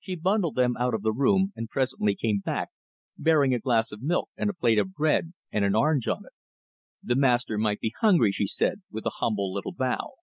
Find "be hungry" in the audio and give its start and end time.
7.80-8.32